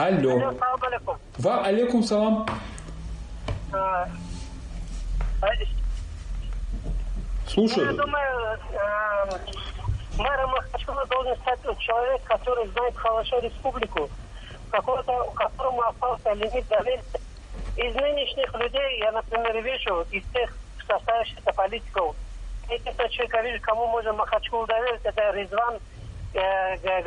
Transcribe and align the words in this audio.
Алло. 0.00 0.32
Алло, 0.32 0.52
салам 0.58 0.82
алейкум. 0.82 1.18
Ва 1.38 1.64
алейкум 1.66 2.02
салам. 2.02 2.46
А, 3.72 4.08
а, 5.42 5.48
Слушаю. 7.46 7.86
Я 7.86 7.92
думаю, 7.92 8.58
э, 8.72 9.38
мэром 10.16 10.50
Махачкала 10.52 11.04
должен 11.06 11.36
стать 11.36 11.60
тот 11.60 11.78
человек, 11.78 12.22
который 12.24 12.66
знает 12.68 12.96
хорошо 12.96 13.40
республику, 13.40 14.08
какого-то, 14.70 15.32
которому 15.34 15.82
остался 15.82 16.32
лимит 16.32 16.66
доверия. 16.68 17.02
Из 17.76 17.94
нынешних 17.94 18.54
людей, 18.54 19.00
я, 19.00 19.12
например, 19.12 19.62
вижу, 19.62 20.06
из 20.10 20.24
тех 20.32 20.50
составившихся 20.86 21.52
политиков, 21.52 22.16
единственный 22.70 23.10
человек, 23.10 23.34
я 23.34 23.42
вижу, 23.42 23.62
кому 23.62 23.86
можно 23.88 24.14
Махачкалу 24.14 24.66
доверить, 24.66 25.00
это 25.04 25.30
Резван 25.32 25.78
э, 26.32 26.76
Га- 26.78 27.02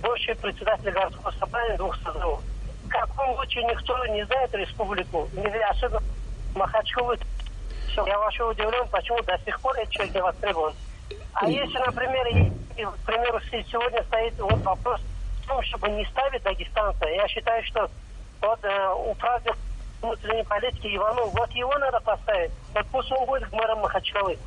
Бывший 0.00 0.34
председатель 0.36 0.90
городского 0.90 1.30
собрания 1.38 1.76
двух 1.76 1.96
созывов. 2.02 2.40
В 2.84 2.88
каком 2.88 3.34
случае 3.36 3.64
никто 3.64 4.06
не 4.06 4.24
знает 4.26 4.54
республику, 4.54 5.28
не- 5.32 5.46
особенно 5.70 6.00
Махачкалу 6.54 7.14
я 8.06 8.18
вообще 8.18 8.44
удивлен, 8.44 8.86
почему 8.88 9.22
до 9.22 9.38
сих 9.44 9.58
пор 9.60 9.74
этот 9.78 9.90
человек 9.90 10.14
не 10.14 10.20
востребован. 10.22 10.74
А 11.32 11.48
если, 11.48 11.78
например, 11.78 12.26
и- 12.28 12.50
к 12.84 12.98
примеру, 13.06 13.40
се- 13.50 13.64
сегодня 13.70 14.02
стоит 14.04 14.38
вот 14.38 14.60
вопрос 14.62 15.00
в 15.42 15.46
том, 15.48 15.62
чтобы 15.62 15.88
не 15.90 16.04
ставить 16.06 16.42
дагестанца, 16.42 17.06
я 17.06 17.26
считаю, 17.28 17.64
что 17.64 17.88
вот 18.42 18.58
э, 18.64 18.92
управитель 18.94 19.54
внутренней 20.02 20.44
политики 20.44 20.94
Иванов, 20.94 21.32
вот 21.32 21.50
его 21.52 21.72
надо 21.78 22.00
поставить. 22.00 22.50
Вот 22.74 22.86
пусть 22.92 23.10
он 23.12 23.24
будет 23.26 23.50
мэром 23.52 23.80
Махачкалы. 23.80 24.38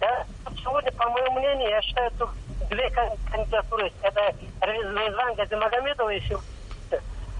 Да? 0.00 0.24
Сегодня, 0.62 0.92
по 0.92 1.08
моему 1.08 1.38
мнению, 1.40 1.70
я 1.70 1.80
считаю, 1.82 2.10
тут 2.18 2.28
две 2.70 2.90
кан- 2.90 3.16
кандидатуры. 3.30 3.90
Это 4.02 4.20
Резван 4.62 5.34
Газимагомедова 5.36 6.10
и 6.14 6.20
Сил- 6.28 6.40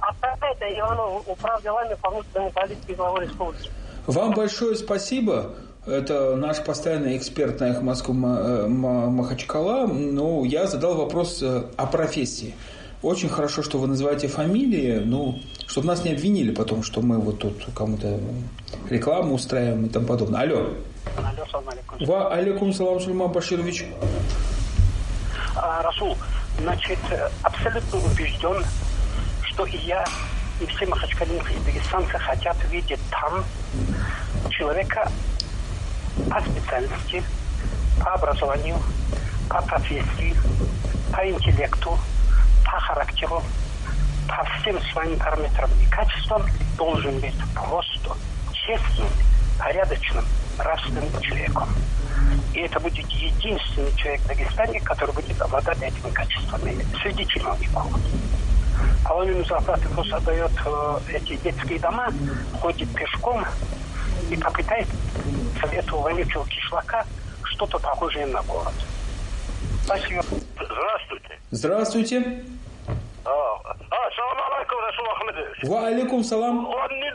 а 0.01 0.13
вторая 0.13 0.55
это 0.55 0.79
Иванов, 0.79 1.27
управ 1.27 1.61
делами 1.63 1.95
по 2.01 2.11
внутренней 2.11 2.51
политике 2.51 2.95
главы 2.95 3.25
республики. 3.25 3.69
Вам 4.07 4.33
большое 4.33 4.77
спасибо. 4.77 5.55
Это 5.87 6.37
наш 6.37 6.63
постоянный 6.63 7.17
эксперт 7.17 7.61
на 7.61 7.71
их 7.71 7.81
Москву 7.83 8.15
э, 8.15 8.67
Ма- 8.69 9.11
Махачкала. 9.11 9.87
Ну, 9.87 10.45
я 10.45 10.67
задал 10.67 10.95
вопрос 10.97 11.43
э, 11.43 11.65
о 11.77 11.87
профессии. 11.87 12.55
Очень 13.03 13.29
хорошо, 13.29 13.63
что 13.63 13.79
вы 13.79 13.87
называете 13.87 14.29
фамилии, 14.29 14.99
ну, 15.05 15.37
чтобы 15.67 15.87
нас 15.87 16.05
не 16.05 16.13
обвинили 16.13 16.53
потом, 16.55 16.83
что 16.83 17.01
мы 17.01 17.19
вот 17.19 17.39
тут 17.39 17.55
кому-то 17.75 18.19
рекламу 18.91 19.35
устраиваем 19.35 19.87
и 19.87 19.89
тому 19.89 20.07
подобное. 20.07 20.43
Алло. 20.43 20.57
Алло, 21.17 21.47
салам 21.51 21.69
алейкум. 21.71 22.07
Ва 22.07 22.33
алейкум 22.35 22.73
салам, 22.73 23.01
Сульман 23.01 23.33
Баширович. 23.33 23.87
А, 25.61 25.83
Расул, 25.83 26.17
значит, 26.59 26.99
абсолютно 27.43 27.99
убежден, 27.99 28.65
что 29.43 29.67
и 29.67 29.77
я, 29.79 30.05
и 30.61 30.67
все 30.67 30.87
махачкалинцы 30.87 31.53
и 31.53 31.59
дагестанцы 31.61 32.17
хотят 32.19 32.57
видеть 32.71 33.01
там 33.11 33.45
человека 34.51 35.11
по 36.31 36.41
специальности, 36.41 37.25
по 38.01 38.15
образованию, 38.15 38.81
по 39.49 39.61
профессии, 39.63 40.37
по 41.13 41.29
интеллекту, 41.29 41.99
по 42.65 42.79
характеру, 42.79 43.43
по 44.29 44.45
всем 44.61 44.81
своим 44.93 45.19
параметрам. 45.19 45.71
И 45.83 45.87
качествам 45.91 46.47
должен 46.77 47.19
быть 47.19 47.35
просто 47.55 48.17
честным, 48.53 49.09
порядочным, 49.59 50.25
нравственным 50.59 51.21
человеком. 51.21 51.69
И 52.55 52.61
это 52.61 52.81
будет 52.81 53.09
единственный 53.09 53.95
человек 53.97 54.21
в 54.23 54.27
Дагестане, 54.29 54.81
который 54.81 55.15
будет 55.15 55.41
обладать 55.41 55.81
этими 55.81 56.11
качествами 56.11 56.77
среди 57.03 57.27
чиновников. 57.27 57.87
А 59.05 59.15
он 59.15 59.29
ему 59.29 59.45
зарплаты 59.45 59.89
просто 59.89 60.21
дает 60.21 60.53
э, 60.65 60.99
эти 61.15 61.37
детские 61.37 61.79
дома, 61.79 62.13
ходит 62.61 62.89
пешком 62.95 63.45
и 64.31 64.37
попытается 64.37 64.93
этого 65.73 66.03
вонючего 66.03 66.47
кишлака 66.47 67.05
что-то 67.43 67.79
похожее 67.79 68.27
на 68.27 68.43
город. 68.43 68.75
Спасибо. 69.85 70.23
Здравствуйте. 70.55 71.39
Здравствуйте. 71.51 72.45
А, 73.25 73.31
а, 73.31 74.11
салам 74.17 74.39
алейкум, 74.53 74.79
Расул 74.81 75.05
Ахмедович. 75.17 75.65
Ва 75.65 75.87
алейкум 75.87 76.25
салам. 76.25 76.67
Он 76.67 76.91
не 76.91 77.08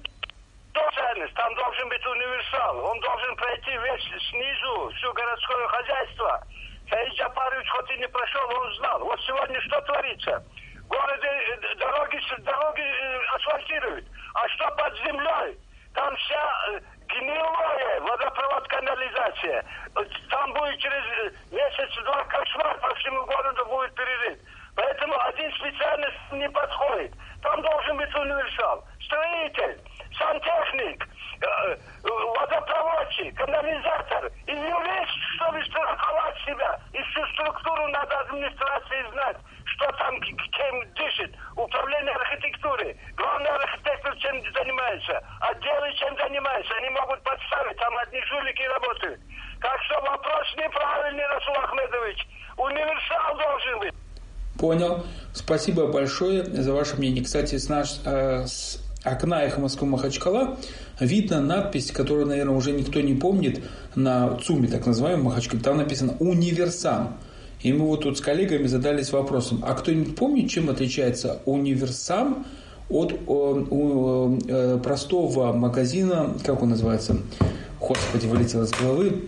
ценность, 1.14 1.34
там 1.36 1.54
должен 1.56 1.90
быть 1.90 2.06
универсал. 2.06 2.86
Он 2.86 3.00
должен 3.00 3.36
пройти 3.36 3.72
весь 3.78 4.30
снизу, 4.30 4.92
все 4.98 5.14
городское 5.14 5.68
хозяйство. 5.68 6.44
Саид 6.90 7.14
Джапарович 7.14 7.70
хоть 7.70 7.92
и 7.92 7.98
не 7.98 8.08
прошел, 8.08 8.50
он 8.60 8.74
знал. 8.76 9.00
Вот 9.00 9.20
сегодня 9.22 9.60
что 9.62 9.82
творится? 9.82 10.44
Городе 10.88 11.28
э, 11.28 11.76
дороги, 11.76 12.20
дороги 12.40 12.82
э, 12.82 13.22
асфальтируют. 13.36 14.06
А 14.36 14.48
что 14.50 14.68
под 14.76 14.96
землей? 14.98 15.58
Там 15.94 16.16
вся 16.18 16.54
э, 16.72 16.80
гнилое, 17.08 18.02
водопровод, 18.02 18.68
канализация. 18.68 19.66
Там 20.30 20.54
будет 20.54 20.78
через 20.80 21.34
месяц-два 21.52 22.24
кошмар, 22.26 22.78
по 22.80 22.94
всему 22.96 23.26
городу 23.26 23.66
будет 23.66 23.96
перерыт. 23.96 24.40
Поэтому 24.76 25.20
один 25.22 25.52
специальность 25.54 26.18
не 26.32 26.50
подходит. 26.50 27.14
Там 27.42 27.62
должен 27.62 27.98
быть 27.98 28.14
универсал. 28.16 28.84
Строитель, 29.06 29.80
сантехник, 30.18 31.08
э, 31.42 31.76
э, 31.76 31.78
водопроводчик, 32.04 33.36
канализатор 33.36 34.32
и 34.48 34.52
юрист, 34.52 35.18
чтобы 35.36 35.64
страховать 35.66 36.38
себя. 36.46 36.80
И 36.94 37.02
всю 37.04 37.26
структуру 37.34 37.88
надо 37.88 38.20
администрации 38.20 39.12
знать, 39.12 39.38
что 39.66 39.92
там 39.94 40.20
кем 40.22 40.94
дышит. 40.94 41.36
Управление 41.56 42.14
архитектуры. 42.16 42.96
Главный 43.16 43.50
архитектор 43.50 44.16
чем 44.18 44.42
занимается. 44.54 45.22
Отделы 45.42 45.94
чем 45.96 46.16
занимаются. 46.18 46.74
Они 46.76 46.90
могут 46.90 47.22
подставить. 47.24 47.78
Там 47.78 47.98
одни 47.98 48.22
жулики 48.26 48.62
работают. 48.64 49.20
Так 49.62 49.82
что 49.84 50.02
вопрос 50.02 50.48
неправильный, 50.58 51.26
Расул 51.28 51.56
Ахмедович. 51.56 52.28
Универсал 52.58 53.38
должен 53.38 53.80
быть. 53.80 53.94
Понял. 54.60 55.06
Спасибо 55.34 55.88
большое 55.88 56.44
за 56.44 56.74
ваше 56.74 56.96
мнение. 56.98 57.24
Кстати, 57.24 57.58
с, 57.58 57.70
наш, 57.70 58.00
э, 58.06 58.46
с 58.46 58.83
окна 59.04 59.44
эхо 59.44 59.60
Москвы 59.60 59.88
Махачкала 59.88 60.58
видно 61.00 61.42
надпись, 61.42 61.92
которую, 61.92 62.26
наверное, 62.26 62.56
уже 62.56 62.72
никто 62.72 63.02
не 63.02 63.14
помнит, 63.14 63.64
на 63.96 64.38
ЦУМе, 64.38 64.68
так 64.68 64.86
называемом 64.86 65.26
Махачкале. 65.26 65.62
Там 65.62 65.78
написано 65.78 66.16
«Универсам». 66.20 67.18
И 67.62 67.72
мы 67.72 67.86
вот 67.86 68.02
тут 68.02 68.18
с 68.18 68.22
коллегами 68.22 68.68
задались 68.68 69.12
вопросом, 69.12 69.64
а 69.66 69.74
кто-нибудь 69.74 70.16
помнит, 70.18 70.50
чем 70.50 70.70
отличается 70.70 71.40
универсам 71.46 72.46
от 72.90 73.14
э, 73.14 73.16
у, 73.26 74.38
э, 74.46 74.80
простого 74.84 75.54
магазина, 75.54 76.36
как 76.44 76.62
он 76.62 76.70
называется? 76.70 77.18
Господи, 77.80 78.26
вылетело 78.28 78.64
из 78.64 78.72
головы. 78.72 79.24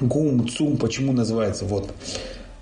ГУМ, 0.00 0.48
ЦУМ, 0.48 0.78
почему 0.78 1.12
называется? 1.12 1.66
Вот. 1.66 1.90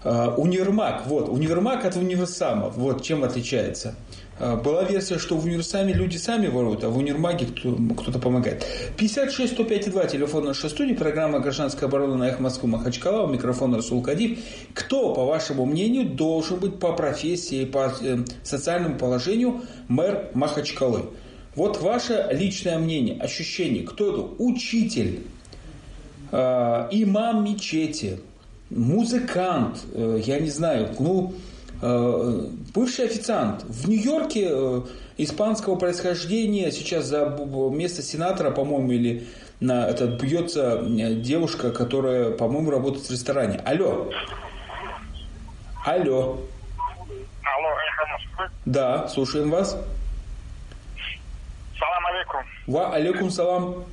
Э, 0.03 0.31
Универмаг, 0.37 1.06
вот, 1.06 1.28
универмаг 1.28 1.84
от 1.84 1.94
универсама, 1.94 2.69
вот 2.69 3.03
чем 3.03 3.22
отличается. 3.22 3.94
Э, 4.41 4.56
Была 4.56 4.84
версия, 4.84 5.19
что 5.19 5.37
в 5.37 5.44
универсаме 5.44 5.93
люди 5.93 6.16
сами 6.16 6.47
воруют, 6.47 6.84
а 6.84 6.88
в 6.91 6.99
универмаге 6.99 7.47
кто- 7.47 7.76
кто-то 7.97 8.19
помогает. 8.19 8.65
56 8.97 9.53
105 9.54 9.91
2, 9.91 10.06
телефон 10.06 10.44
нашей 10.44 10.71
студии, 10.71 10.94
программа 10.94 11.41
«Гражданская 11.41 11.88
оборона» 11.88 12.15
на 12.16 12.28
Эхо 12.28 12.43
Москвы 12.43 12.69
Махачкала, 12.69 13.26
у 13.26 13.28
микрофона 13.32 13.76
Расул 13.78 14.03
Кадив. 14.03 14.38
Кто, 14.75 15.15
по 15.15 15.25
вашему 15.25 15.66
мнению, 15.66 16.09
должен 16.09 16.59
быть 16.59 16.78
по 16.78 16.93
профессии, 16.93 17.65
по 17.65 17.93
э, 18.00 18.19
социальному 18.43 18.97
положению 18.97 19.62
мэр 19.88 20.31
Махачкалы? 20.34 21.06
Вот 21.56 21.81
ваше 21.82 22.28
личное 22.31 22.78
мнение, 22.78 23.19
ощущение. 23.20 23.82
Кто 23.84 24.12
это? 24.12 24.20
Учитель, 24.43 25.22
э, 26.31 26.88
имам 26.93 27.44
мечети, 27.44 28.20
музыкант, 28.70 29.78
э, 29.94 30.20
я 30.25 30.38
не 30.38 30.50
знаю, 30.50 30.91
ну, 31.00 31.34
бывший 31.81 33.05
официант. 33.06 33.62
В 33.65 33.89
Нью-Йорке 33.89 34.49
э, 34.50 34.81
испанского 35.17 35.76
происхождения 35.76 36.73
сейчас 36.73 37.05
за 37.05 37.26
место 37.73 38.03
сенатора, 38.03 38.50
по-моему, 38.50 38.93
или 38.93 39.29
на, 39.61 39.88
это 39.88 40.06
бьется 40.06 40.81
э, 40.82 41.14
девушка, 41.14 41.70
которая, 41.70 42.31
по-моему, 42.31 42.70
работает 42.70 43.06
в 43.06 43.11
ресторане. 43.11 43.61
Алло. 43.64 44.11
Алло. 45.85 46.38
Алло, 46.76 47.69
эхо. 47.88 48.50
Да, 48.64 49.08
слушаем 49.08 49.50
вас. 49.50 49.76
Салам 51.79 52.06
алейкум. 52.06 52.44
Ва 52.67 52.93
алейкум 52.93 53.31
салам. 53.31 53.85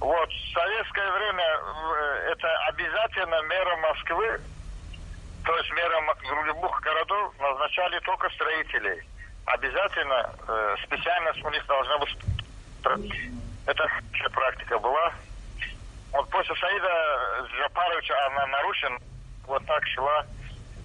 Вот, 0.00 0.28
в 0.28 0.52
советское 0.54 1.10
время 1.12 1.44
э, 1.44 2.32
это 2.32 2.48
обязательно 2.68 3.42
мэра 3.42 3.76
Москвы, 3.76 4.40
то 5.50 5.56
есть 5.56 5.70
мэра 5.72 5.96
М- 5.96 6.44
любых 6.46 6.80
городов 6.80 7.34
назначали 7.40 7.98
только 8.00 8.30
строителей. 8.30 9.02
Обязательно 9.46 10.30
э, 10.46 10.76
специальность 10.84 11.44
у 11.44 11.50
них 11.50 11.66
должна 11.66 11.98
быть. 11.98 12.16
Это 13.66 13.88
практика 14.32 14.78
была. 14.78 15.12
Вот 16.12 16.30
после 16.30 16.54
Саида 16.54 17.46
Джапаровича 17.52 18.14
она 18.26 18.46
нарушена, 18.46 18.98
вот 19.48 19.66
так 19.66 19.84
шла 19.88 20.24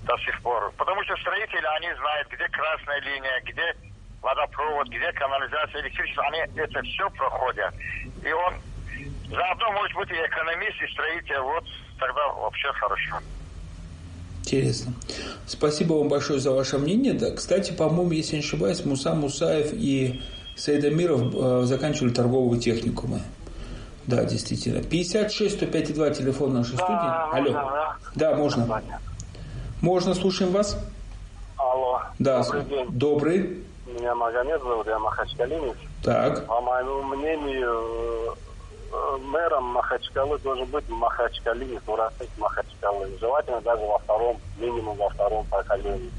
до 0.02 0.18
сих 0.18 0.42
пор. 0.42 0.72
Потому 0.78 1.04
что 1.04 1.16
строители, 1.18 1.66
они 1.78 1.94
знают, 1.94 2.28
где 2.30 2.48
красная 2.48 3.02
линия, 3.02 3.42
где 3.42 3.76
водопровод, 4.24 4.88
где 4.88 5.12
канализация, 5.14 5.82
электричество. 5.82 6.24
Они 6.26 6.40
это 6.56 6.82
все 6.82 7.08
проходят. 7.12 7.72
И 8.24 8.32
он 8.32 8.56
заодно 9.30 9.72
может 9.74 9.96
быть 9.96 10.10
и 10.10 10.26
экономист, 10.26 10.82
и 10.82 10.88
строитель. 10.88 11.40
Вот 11.42 11.66
тогда 12.00 12.28
вообще 12.30 12.74
хорошо. 12.74 13.20
Интересно. 14.46 14.94
Спасибо 15.48 15.94
вам 15.94 16.08
большое 16.08 16.40
за 16.40 16.52
ваше 16.52 16.78
мнение. 16.78 17.14
Да, 17.14 17.32
кстати, 17.32 17.72
по-моему, 17.72 18.12
если 18.12 18.36
не 18.36 18.42
ошибаюсь, 18.42 18.86
Муса 18.86 19.16
Мусаев 19.16 19.74
и 19.74 20.22
Саид 20.56 20.86
Амиров 20.86 21.34
э, 21.34 21.62
заканчивали 21.66 22.12
торговые 22.14 22.62
техникумы. 22.62 23.22
Да, 24.06 24.24
действительно. 24.24 24.84
56 24.84 25.56
105 25.56 25.94
2 25.96 26.10
телефон 26.12 26.54
нашей 26.54 26.78
да, 26.78 26.84
студии. 26.84 27.40
Алло. 27.40 27.52
Можно, 27.52 27.72
да? 27.72 27.98
да, 28.14 28.36
можно. 28.36 28.82
Можно, 29.82 30.14
слушаем 30.14 30.52
вас. 30.52 30.78
Алло. 31.58 32.02
Да, 32.20 32.44
Добрый 32.44 32.66
день. 32.66 32.88
Добрый. 32.92 33.64
Меня 33.88 34.14
Магомед 34.14 34.62
зовут, 34.62 34.86
я 34.86 35.00
махачкалинец. 35.00 35.76
Так. 36.04 36.46
По 36.46 36.62
моему 36.62 37.02
мнению, 37.16 38.36
мэром 39.20 39.64
Махачкалы 39.66 40.38
должен 40.40 40.66
быть 40.68 40.88
Махачкалинец, 40.90 41.82
Мурасик 41.88 42.30
Махачкалы. 42.38 43.10
Желательно 43.20 43.62
даже 43.62 43.84
во 43.84 44.00
втором, 44.00 44.40
минимум 44.58 44.98
во 44.98 45.10
втором 45.10 45.46
поколении. 45.46 46.12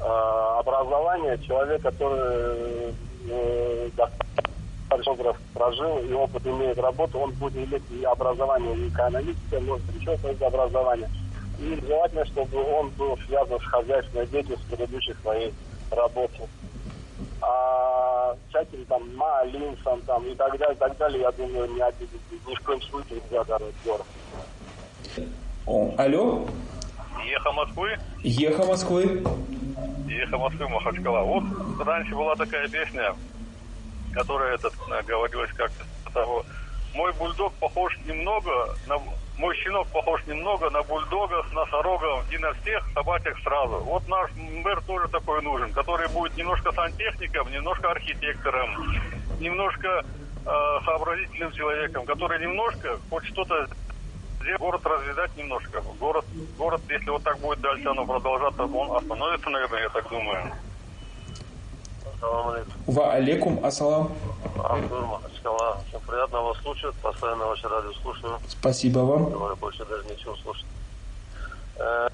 Э, 0.00 0.58
образование 0.58 1.38
человек, 1.38 1.82
который 1.82 2.94
э, 3.28 3.90
достаточно 3.96 5.34
прожил 5.54 5.98
и 5.98 6.12
опыт 6.12 6.46
имеет 6.46 6.78
работу, 6.78 7.18
он 7.18 7.32
будет 7.32 7.56
иметь 7.56 7.82
и 7.90 8.04
образование, 8.04 8.76
и 8.76 8.88
экономическое, 8.88 9.60
может, 9.60 9.84
еще 9.94 10.16
какое-то 10.16 10.46
образование. 10.46 11.08
И 11.58 11.78
желательно, 11.86 12.24
чтобы 12.26 12.62
он 12.62 12.88
был 12.90 13.18
связан 13.26 13.60
с 13.60 13.64
хозяйственной 13.64 14.26
деятельностью 14.26 14.76
предыдущей 14.76 15.14
своей 15.22 15.52
работе. 15.90 16.48
А 17.42 17.89
всяким 18.48 18.84
там 18.86 19.16
Малинсом 19.16 20.00
там 20.02 20.26
и 20.26 20.34
так 20.34 20.56
далее, 20.58 20.74
и 20.74 20.78
так 20.78 20.96
далее, 20.96 21.20
я 21.22 21.32
думаю, 21.32 21.70
ни, 21.72 21.80
один, 21.80 22.08
ни 22.46 22.54
в 22.54 22.60
коем 22.60 22.82
случае 22.82 23.20
нельзя 23.22 23.44
дарить 23.44 23.74
город. 23.84 24.06
Алло? 25.98 26.46
Еха 27.24 27.52
Москвы? 27.52 27.98
Еха 28.22 28.64
Москвы. 28.64 29.22
Еха 30.08 30.38
Москвы, 30.38 30.68
Махачкала. 30.68 31.20
Вот 31.22 31.44
раньше 31.86 32.14
была 32.14 32.34
такая 32.34 32.68
песня, 32.68 33.14
которая 34.12 34.54
этот, 34.54 34.74
говорилась 35.06 35.50
как-то 35.52 35.84
того. 36.12 36.44
Мой 36.94 37.12
бульдог 37.12 37.52
похож 37.54 37.96
немного 38.06 38.50
на 38.88 38.98
мой 39.40 39.56
щенок 39.56 39.88
похож 39.88 40.20
немного 40.26 40.68
на 40.70 40.82
бульдогов, 40.82 41.52
носорогов 41.54 42.24
и 42.30 42.38
на 42.38 42.52
всех 42.52 42.86
собачек 42.94 43.38
сразу. 43.42 43.78
Вот 43.78 44.06
наш 44.06 44.30
мэр 44.36 44.82
тоже 44.82 45.08
такой 45.08 45.42
нужен, 45.42 45.72
который 45.72 46.08
будет 46.08 46.36
немножко 46.36 46.72
сантехником, 46.72 47.50
немножко 47.50 47.90
архитектором, 47.90 48.68
немножко 49.40 49.88
э, 49.88 50.84
сообразительным 50.84 51.52
человеком, 51.52 52.04
который 52.04 52.38
немножко 52.40 52.98
хоть 53.08 53.24
что-то 53.24 53.66
город 54.58 54.84
развивать 54.84 55.34
немножко. 55.36 55.82
Город, 55.98 56.24
город, 56.58 56.82
если 56.90 57.08
вот 57.10 57.22
так 57.22 57.38
будет 57.38 57.60
дальше 57.60 57.88
оно 57.88 58.04
продолжаться, 58.04 58.64
он 58.64 58.96
остановится, 58.96 59.48
наверное, 59.48 59.82
я 59.82 59.88
так 59.88 60.08
думаю. 60.10 60.52
Ва 62.86 63.12
алейкум 63.12 63.64
ассалам. 63.64 64.12
Артур 64.62 65.06
Махачкала. 65.06 65.78
Очень 65.92 66.06
приятно 66.06 66.42
вас 66.42 66.58
слушать. 66.58 66.94
Постоянно 66.96 67.46
ваше 67.46 67.68
радио 67.68 67.92
слушаю. 68.02 68.38
Спасибо 68.48 69.00
вам. 69.00 69.30
Говорю, 69.30 69.56
больше 69.56 69.84
даже 69.86 70.04
ничего 70.04 70.36
слушать. 70.36 70.66
Э, 71.76 72.08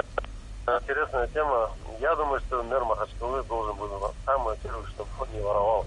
интересная 0.80 1.26
тема. 1.28 1.70
Я 2.00 2.14
думаю, 2.14 2.40
что 2.46 2.62
мэр 2.62 2.84
Махачкалы 2.84 3.42
должен 3.44 3.76
быть 3.76 3.90
самое 4.24 4.56
первое, 4.62 4.86
чтобы 4.86 5.10
он 5.18 5.28
не 5.34 5.40
воровал 5.40 5.86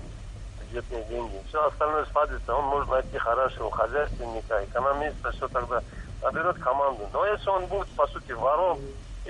бюджетные 0.59 1.03
деньги. 1.05 1.41
Все 1.47 1.65
остальное 1.65 2.05
сладится. 2.11 2.55
Он 2.55 2.65
может 2.65 2.89
найти 2.89 3.17
хорошего 3.17 3.71
хозяйственника, 3.71 4.63
экономиста, 4.65 5.31
все 5.31 5.47
тогда 5.47 5.81
наберет 6.21 6.57
команду. 6.59 7.07
Но 7.13 7.25
если 7.25 7.49
он 7.49 7.65
будет, 7.67 7.87
по 7.89 8.07
сути, 8.07 8.31
вором 8.33 8.79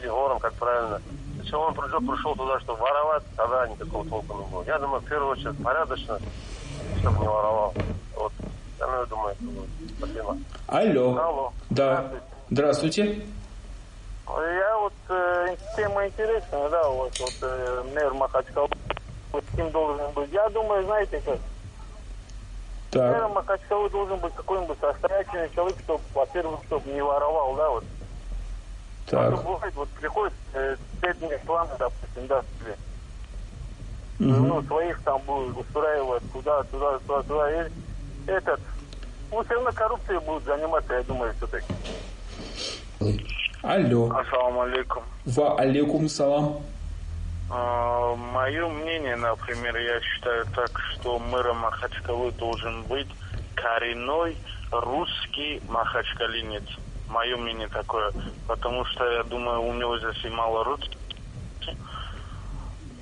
вором, 0.07 0.40
как 0.40 0.54
правильно, 0.54 1.01
если 1.42 1.56
он 1.56 1.74
пришел, 1.74 2.00
пришел 2.00 2.36
туда, 2.36 2.60
чтобы 2.60 2.80
воровать, 2.80 3.24
тогда 3.36 3.68
никакого 3.68 4.06
толка 4.06 4.34
не 4.34 4.46
было. 4.51 4.63
Я 4.66 4.78
думаю, 4.78 5.01
в 5.01 5.06
первую 5.06 5.31
очередь, 5.31 5.63
порядочно, 5.63 6.19
чтобы 7.00 7.19
не 7.19 7.28
воровал. 7.28 7.74
Вот. 8.16 8.31
Остальное, 8.74 9.06
думаю, 9.07 9.34
это 9.34 9.44
будет. 9.44 9.69
Спасибо. 9.98 10.38
Алло. 10.68 11.18
Алло. 11.18 11.54
Да. 11.69 12.12
Здравствуйте. 12.50 13.22
Я 14.28 14.78
вот, 14.78 14.94
э, 15.10 15.56
тема 15.75 16.06
интересная, 16.06 16.69
да, 16.69 16.88
вот, 16.88 17.19
вот 17.19 17.34
э, 17.42 17.84
мэр 17.96 18.13
Махачкалы, 18.13 18.69
вот 19.31 19.44
кем 19.56 19.72
должен 19.72 20.12
быть. 20.12 20.31
Я 20.31 20.48
думаю, 20.50 20.84
знаете 20.86 21.19
как, 21.25 21.40
Так. 22.92 23.12
мэром 23.12 23.31
Махачкалы 23.31 23.90
должен 23.90 24.19
быть 24.19 24.34
какой-нибудь 24.36 24.78
состоятельный 24.80 25.50
человек, 25.56 25.78
чтобы, 25.84 26.01
во-первых, 26.13 26.60
чтобы 26.68 26.92
не 26.92 27.01
воровал, 27.01 27.56
да, 27.56 27.69
вот. 27.69 27.84
Так. 29.09 29.44
бывает, 29.44 29.75
вот 29.75 29.89
приходит 29.89 30.33
э, 30.53 30.75
цветные 31.00 31.39
планы, 31.39 31.71
допустим, 31.79 32.27
да, 32.27 32.44
себе. 32.59 32.75
Мгм. 34.19 34.47
ну, 34.47 34.63
своих 34.63 35.01
там 35.03 35.21
будет 35.21 35.57
устраивать 35.57 36.23
туда, 36.33 36.63
туда, 36.63 37.00
туда, 37.00 37.23
туда. 37.23 37.51
И 37.63 37.69
этот, 38.27 38.59
ну, 39.31 39.44
все 39.44 39.53
равно 39.53 39.71
коррупцией 39.71 40.19
будут 40.19 40.44
заниматься, 40.44 40.94
я 40.94 41.03
думаю, 41.03 41.33
все-таки. 41.38 41.73
Алло. 43.61 44.11
Ассаламу 44.11 44.61
алейкум. 44.61 45.03
Ва 45.25 45.57
алейкум 45.59 46.09
салам. 46.09 46.62
А, 47.50 48.15
Мое 48.15 48.67
мнение, 48.67 49.15
например, 49.15 49.75
я 49.77 50.00
считаю 50.01 50.45
так, 50.55 50.79
что 50.91 51.17
мэром 51.19 51.57
Махачкалы 51.57 52.31
должен 52.33 52.83
быть 52.83 53.07
коренной 53.55 54.38
русский 54.71 55.62
махачкалинец. 55.67 56.63
Мое 57.09 57.38
мнение 57.38 57.67
такое. 57.67 58.11
Потому 58.47 58.85
что, 58.85 59.09
я 59.11 59.23
думаю, 59.23 59.61
у 59.61 59.73
него 59.73 59.97
здесь 59.97 60.23
и 60.23 60.29
мало 60.29 60.63
русских. 60.63 60.97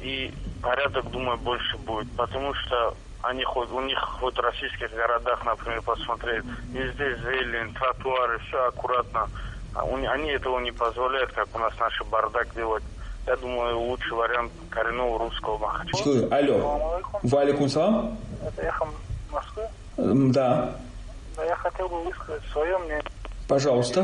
И 0.01 0.33
порядок, 0.61 1.09
думаю, 1.11 1.37
больше 1.37 1.77
будет. 1.77 2.09
Потому 2.15 2.53
что 2.53 2.95
они 3.23 3.43
хоть, 3.43 3.69
у 3.71 3.81
них 3.81 3.99
хоть 3.99 4.35
в 4.35 4.39
российских 4.39 4.91
городах, 4.91 5.43
например, 5.45 5.81
посмотреть, 5.81 6.43
везде 6.71 7.17
зелень, 7.17 7.73
тротуары, 7.73 8.39
все 8.47 8.67
аккуратно. 8.67 9.29
А 9.75 9.81
они 9.83 10.29
этого 10.29 10.59
не 10.59 10.71
позволяют, 10.71 11.31
как 11.33 11.47
у 11.53 11.59
нас 11.59 11.73
наши 11.79 12.03
бардак 12.05 12.53
делать. 12.55 12.83
Я 13.25 13.35
думаю, 13.35 13.77
лучший 13.79 14.13
вариант 14.13 14.53
коренного 14.69 15.19
русского 15.19 15.57
махачкала. 15.57 16.01
Что? 16.01 16.35
Алло. 16.35 17.01
Ва 17.23 17.41
алейкум 17.41 17.67
салам. 17.67 18.17
Это 18.45 18.61
эхо 18.61 18.87
Москвы. 19.31 19.63
Да. 19.97 20.75
Да, 21.35 21.43
я 21.43 21.55
хотел 21.55 21.89
бы 21.89 22.03
высказать 22.03 22.41
свое 22.51 22.77
мнение. 22.77 23.03
Пожалуйста. 23.47 24.01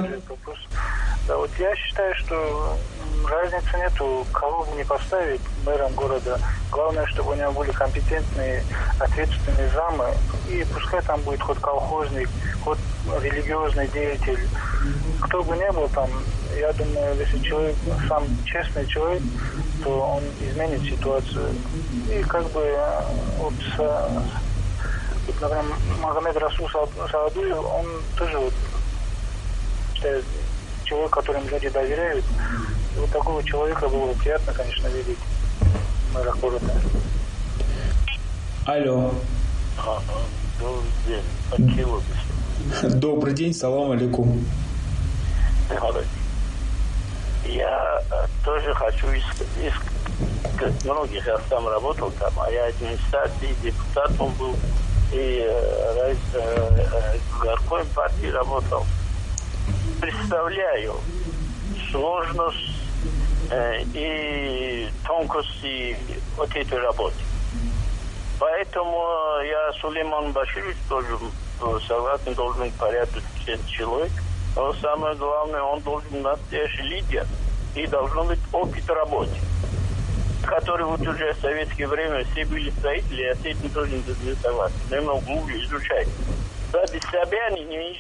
Да, 1.28 1.38
вот 1.38 1.50
я 1.60 1.74
считаю, 1.76 2.14
что 2.16 2.78
разницы 3.30 3.78
нету, 3.78 4.26
кого 4.34 4.66
бы 4.66 4.76
не 4.76 4.84
поставить 4.84 5.42
мэром 5.66 5.94
города. 5.94 6.40
Главное, 6.72 7.06
чтобы 7.08 7.32
у 7.32 7.36
него 7.36 7.52
были 7.52 7.72
компетентные, 7.72 8.64
ответственные 9.00 9.70
замы. 9.70 10.06
И 10.50 10.66
пускай 10.74 11.02
там 11.02 11.22
будет 11.22 11.42
хоть 11.42 11.60
колхозник, 11.60 12.30
хоть 12.64 12.80
религиозный 13.22 13.88
деятель. 13.90 14.40
Кто 15.22 15.44
бы 15.44 15.56
ни 15.56 15.70
был 15.72 15.88
там, 15.90 16.10
я 16.60 16.74
думаю, 16.74 17.16
если 17.18 17.40
человек 17.40 17.76
сам 18.10 18.26
честный 18.46 18.86
человек, 18.88 19.22
то 19.84 19.90
он 20.18 20.24
изменит 20.42 20.82
ситуацию. 20.82 21.50
И 22.10 22.22
как 22.24 22.50
бы 22.52 22.60
э, 22.62 23.02
вот 23.40 23.54
с- 23.76 23.78
вот, 23.80 25.42
например, 25.42 25.64
Магомед 26.02 26.36
Расул 26.38 26.68
Са- 26.68 27.10
Саадуев, 27.12 27.58
он 27.58 27.86
тоже 28.18 28.38
вот 28.38 28.54
считаю, 30.04 30.24
человек, 30.84 31.12
которым 31.12 31.48
люди 31.48 31.70
доверяют. 31.70 32.26
И 32.96 33.00
вот 33.00 33.10
такого 33.10 33.44
человека 33.44 33.88
было 33.88 34.08
бы 34.08 34.14
приятно, 34.20 34.54
конечно, 34.54 34.88
видеть 34.88 35.18
мэра 36.14 36.32
города. 36.34 36.72
Алло. 38.66 39.14
Добрый 40.60 40.92
день. 41.08 41.24
Акилов. 41.52 42.04
Добрый 43.00 43.34
день, 43.34 43.54
салам 43.54 43.92
алейкум. 43.92 44.46
Я 47.46 48.02
э, 48.10 48.26
тоже 48.46 48.74
хочу 48.74 49.08
из, 49.12 49.24
из 49.62 50.86
многих, 50.86 51.28
я 51.28 51.38
сам 51.50 51.68
работал 51.68 52.10
там, 52.20 52.32
а 52.40 52.50
я 52.50 52.68
администрации, 52.68 53.54
депутатом 53.62 54.34
был, 54.40 54.56
и 55.12 55.46
э, 55.46 56.16
э, 56.34 56.36
э, 56.36 57.18
горком 57.42 57.86
партии 57.94 58.28
работал. 58.28 58.86
Представляю 60.04 60.96
сложность 61.90 62.76
э, 63.50 63.84
и 63.94 64.90
тонкости 65.08 65.96
вот 66.36 66.54
этой 66.54 66.78
работы. 66.82 67.16
Поэтому 68.38 69.02
я 69.46 69.72
Сулейман 69.80 70.34
Баширович 70.34 70.76
тоже 70.90 71.08
э, 71.62 71.80
согласен, 71.88 72.34
должен 72.34 72.64
быть 72.64 72.74
порядочный 72.74 73.58
человек. 73.66 74.12
Но 74.58 74.74
самое 74.74 75.16
главное, 75.16 75.62
он 75.62 75.80
должен 75.80 76.22
настоящий 76.22 76.82
лидер. 76.82 77.26
и 77.74 77.88
должно 77.88 78.26
быть 78.26 78.40
опыт 78.52 78.90
работы, 78.90 79.38
который 80.46 80.86
вот 80.86 81.00
уже 81.00 81.32
в 81.32 81.40
советское 81.40 81.88
время 81.88 82.26
все 82.34 82.44
были 82.44 82.72
строители, 82.72 83.22
я 83.22 83.36
с 83.36 83.46
этим 83.46 83.70
тоже 83.70 83.92
не 83.94 84.36
согласен. 84.36 84.76
Немного 84.92 85.22
глубже 85.22 85.64
изучать. 85.64 86.10
Да, 86.74 86.82
без 86.88 87.02
себя 87.04 87.50
не, 87.52 87.64
не 87.64 87.94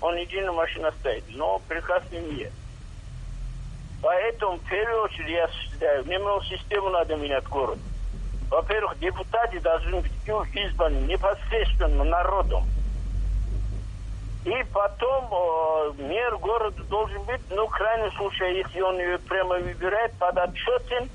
он 0.00 0.16
единый 0.16 0.52
машиностроитель, 0.52 1.36
но 1.36 1.60
прекрасный 1.68 2.20
мир. 2.20 2.50
Поэтому, 4.02 4.56
в 4.56 4.68
первую 4.68 5.02
очередь, 5.02 5.30
я 5.30 5.48
считаю, 5.48 6.06
немного 6.06 6.44
систему 6.46 6.88
надо 6.88 7.16
менять 7.16 7.44
город. 7.44 7.78
Во-первых, 8.48 8.98
депутаты 8.98 9.60
должны 9.60 10.00
быть 10.00 10.12
избраны 10.54 11.06
непосредственно 11.06 12.04
народом. 12.04 12.64
И 14.44 14.64
потом 14.72 15.28
э, 15.30 15.92
мэр 16.02 16.38
города 16.38 16.82
должен 16.84 17.22
быть, 17.24 17.42
ну, 17.50 17.66
в 17.66 17.70
крайнем 17.70 18.10
случае, 18.12 18.58
если 18.58 18.80
он 18.80 18.98
ее 18.98 19.18
прямо 19.18 19.58
выбирает, 19.58 20.14
подотчетен 20.14 21.10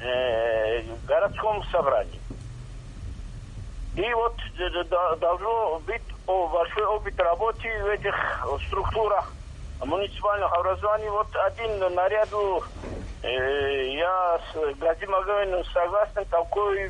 э, 0.00 0.82
городскому 1.06 1.64
собранию. 1.64 2.20
И 3.96 4.14
вот 4.14 4.36
э, 4.58 5.16
должно 5.18 5.80
быть 5.84 6.02
большой 6.48 6.84
опыт 6.84 7.18
работы 7.18 7.68
в 7.82 7.86
этих 7.86 8.14
структурах 8.66 9.32
муниципальных 9.84 10.52
образований. 10.52 11.08
Вот 11.08 11.28
один 11.36 11.94
наряду 11.94 12.62
э, 13.22 13.92
я 13.94 14.40
с 14.52 14.78
Газим 14.78 15.14
Агаевым 15.14 15.64
согласен, 15.66 16.24
такой 16.30 16.88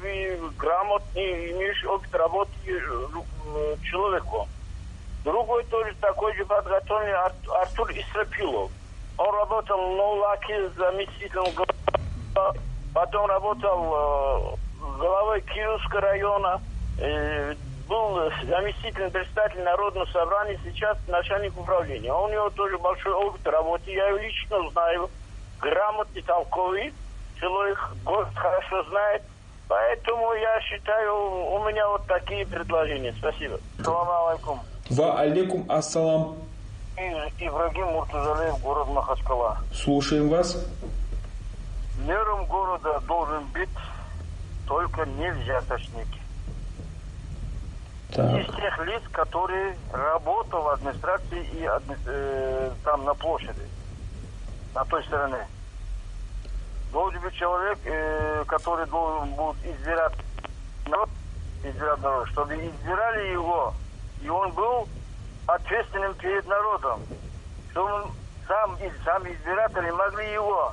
грамотный, 0.59 1.53
имеющий 1.53 1.87
опыт 1.87 2.15
работы 2.15 2.51
э, 2.67 3.77
человеку. 3.85 4.49
Другой 5.25 5.65
тоже 5.65 5.95
такой 6.01 6.35
же 6.35 6.45
подготовленный 6.45 7.15
Артур 7.15 7.91
Исрапилов. 7.93 8.71
Он 9.19 9.35
работал 9.35 9.77
в 9.77 9.97
Ноулаке 9.97 10.71
заместителем 10.71 11.45
потом 12.95 13.27
работал 13.27 14.57
э, 14.83 14.97
главой 14.99 15.41
Киевского 15.43 16.01
района, 16.01 16.61
э, 16.99 17.55
был 17.91 18.31
заместителем 18.49 19.11
председателя 19.11 19.65
Народного 19.65 20.07
собрания, 20.07 20.59
сейчас 20.65 20.97
начальник 21.09 21.59
управления. 21.59 22.13
У 22.13 22.29
него 22.29 22.49
тоже 22.51 22.79
большой 22.79 23.13
опыт 23.13 23.45
работы, 23.49 23.91
я 23.91 24.07
его 24.07 24.19
лично 24.19 24.71
знаю, 24.71 25.11
грамотный, 25.61 26.23
толковый, 26.23 26.95
человек 27.41 27.79
город 28.05 28.29
хорошо 28.37 28.85
знает. 28.85 29.23
Поэтому 29.67 30.33
я 30.35 30.61
считаю, 30.63 31.15
у 31.53 31.65
меня 31.65 31.89
вот 31.89 32.07
такие 32.07 32.47
предложения. 32.47 33.13
Спасибо. 33.19 33.59
Салам 33.85 34.29
алейкум. 34.29 34.61
Ва 34.91 35.21
алейкум 35.21 35.67
ассалам. 35.69 36.37
Ибрагим 37.39 37.87
Муртазалеев, 37.87 38.61
город 38.61 38.89
Махачкала. 38.89 39.59
Слушаем 39.73 40.29
вас. 40.29 40.57
Мером 42.07 42.47
города 42.47 43.01
должен 43.01 43.45
быть 43.47 43.69
только 44.67 45.07
не 45.07 45.31
взяточники. 45.33 46.20
Так. 48.13 48.41
Из 48.41 48.55
тех 48.57 48.79
лиц, 48.87 49.03
которые 49.13 49.77
работают 49.93 50.65
в 50.65 50.69
администрации 50.69 51.45
и 51.53 51.69
э, 52.07 52.71
там 52.85 53.05
на 53.05 53.15
площади, 53.15 53.63
на 54.75 54.85
той 54.85 55.05
стороне. 55.05 55.47
Должен 56.93 57.21
быть 57.21 57.35
человек, 57.35 57.79
э, 57.85 58.45
который 58.49 58.87
должен 58.87 59.31
будет 59.35 59.65
избирать 59.65 60.15
народ, 60.87 61.09
избирать 61.63 62.01
народ, 62.01 62.29
чтобы 62.29 62.55
избирали 62.55 63.29
его, 63.29 63.75
и 64.21 64.29
он 64.29 64.51
был 64.53 64.89
ответственным 65.47 66.15
перед 66.15 66.47
народом, 66.47 67.01
чтобы 67.71 67.93
он, 67.93 68.11
сам, 68.49 68.77
сам 69.05 69.23
избиратели 69.33 69.91
могли 69.91 70.33
его 70.33 70.73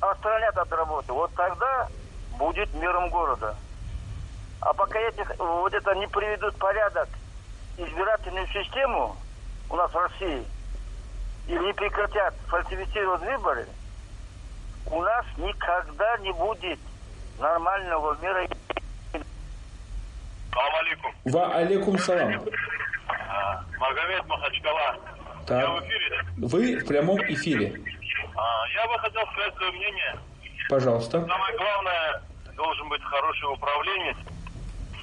отстранять 0.00 0.56
от 0.56 0.72
работы. 0.72 1.12
Вот 1.12 1.30
тогда 1.34 1.88
будет 2.38 2.72
миром 2.74 3.10
города. 3.10 3.54
А 4.64 4.72
пока 4.72 4.98
этих, 4.98 5.30
вот 5.38 5.74
это 5.74 5.94
не 5.94 6.06
приведут 6.08 6.54
в 6.54 6.58
порядок 6.58 7.08
избирательную 7.76 8.46
систему 8.46 9.14
у 9.68 9.76
нас 9.76 9.92
в 9.92 9.96
России, 9.96 10.42
или 11.46 11.58
не 11.58 11.72
прекратят 11.74 12.34
фальсифицировать 12.46 13.20
выборы, 13.20 13.66
у 14.86 15.02
нас 15.02 15.26
никогда 15.36 16.16
не 16.18 16.32
будет 16.32 16.78
нормального 17.38 18.16
мира. 18.22 18.48
Салам 20.50 20.74
алейкум. 20.76 21.12
Ва 21.24 21.54
алейкум 21.56 21.98
салам. 21.98 22.42
А, 23.08 23.64
Магомед 23.78 24.26
Махачкала. 24.26 24.96
Так. 25.46 25.62
Я 25.62 25.70
в 25.70 25.80
эфире. 25.84 26.22
Вы 26.38 26.76
в 26.78 26.86
прямом 26.86 27.20
эфире. 27.24 27.80
А, 28.34 28.66
я 28.68 28.86
бы 28.86 28.98
хотел 28.98 29.26
сказать 29.32 29.54
свое 29.56 29.72
мнение. 29.72 30.18
Пожалуйста. 30.70 31.20
Самое 31.26 31.58
главное, 31.58 32.22
должен 32.56 32.88
быть 32.88 33.02
хороший 33.02 33.52
управленец. 33.52 34.16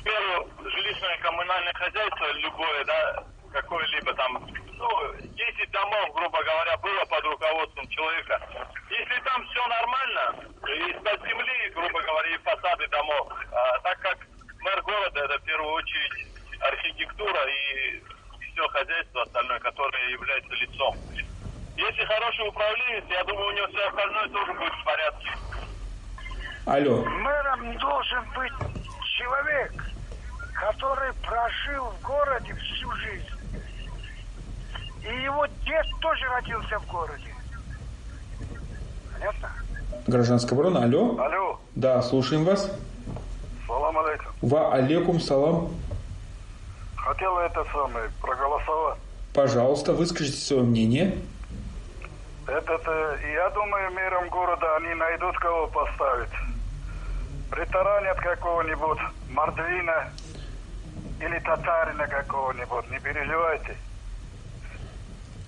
Первое, 0.03 0.47
жилищное 0.63 1.17
коммунальное 1.19 1.73
хозяйство, 1.73 2.31
любое, 2.33 2.83
да, 2.85 3.23
какое-либо 3.53 4.13
там, 4.13 4.47
ну, 4.77 5.13
10 5.19 5.71
домов, 5.71 6.13
грубо 6.15 6.43
говоря, 6.43 6.77
было 6.77 7.05
под 7.05 7.23
руководством 7.23 7.87
человека. 7.89 8.41
Если 8.89 9.21
там 9.21 9.45
все 9.47 9.67
нормально, 9.67 10.35
из-под 10.89 11.21
земли, 11.27 11.69
грубо 11.75 12.01
говоря, 12.01 12.29
и 12.33 12.37
фасады 12.39 12.87
домов, 12.87 13.31
а, 13.51 13.79
так 13.79 13.99
как 13.99 14.17
мэр 14.61 14.81
города, 14.81 15.25
это 15.25 15.37
в 15.37 15.43
первую 15.43 15.71
очередь 15.73 16.27
архитектура 16.61 17.45
и 17.47 18.03
все 18.53 18.67
хозяйство 18.69 19.21
остальное, 19.23 19.59
которое 19.59 20.09
является 20.09 20.53
лицом. 20.55 20.95
Если 21.77 22.05
хороший 22.05 22.47
управленец, 22.47 23.03
я 23.09 23.23
думаю, 23.23 23.47
у 23.47 23.51
него 23.51 23.67
все 23.67 23.87
остальное 23.87 24.27
тоже 24.29 24.53
будет 24.53 24.73
в 24.73 24.83
порядке. 24.83 25.31
Алло. 26.65 27.03
Мэром 27.05 27.77
должен 27.77 28.23
быть 28.35 28.80
человек, 29.21 29.71
который 30.53 31.13
прожил 31.21 31.85
в 31.99 32.01
городе 32.05 32.53
всю 32.55 32.91
жизнь. 32.93 33.25
И 35.03 35.23
его 35.23 35.45
дед 35.65 35.85
тоже 35.99 36.25
родился 36.27 36.79
в 36.79 36.87
городе. 36.87 37.33
Понятно? 39.13 39.49
Гражданская 40.07 40.53
оборона. 40.57 40.83
Алло. 40.83 41.19
Алло, 41.19 41.59
Да, 41.75 42.01
слушаем 42.01 42.43
вас. 42.45 42.71
салам 43.67 43.97
алейкум. 43.97 44.27
Ва 44.41 44.73
алейкум 44.73 45.19
салам. 45.19 45.69
Хотел 46.95 47.37
это 47.39 47.65
самое, 47.71 48.09
проголосовать. 48.21 48.99
Пожалуйста, 49.33 49.93
выскажите 49.93 50.37
свое 50.37 50.61
мнение. 50.63 51.17
Этот, 52.47 52.81
э, 52.85 53.17
я 53.33 53.49
думаю, 53.51 53.91
мэром 53.91 54.29
города 54.29 54.75
они 54.77 54.93
найдут 54.93 55.37
кого 55.39 55.67
поставить. 55.67 56.29
Притаранят 57.51 58.17
какого-нибудь 58.17 58.99
Мордвина 59.29 60.09
или 61.19 61.37
татарина 61.39 62.07
какого-нибудь, 62.07 62.89
не 62.89 62.99
переживайте. 62.99 63.75